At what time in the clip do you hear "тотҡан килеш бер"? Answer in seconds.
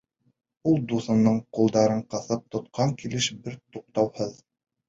2.57-3.63